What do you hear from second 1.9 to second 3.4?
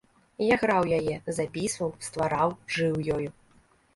ствараў, жыў ёю.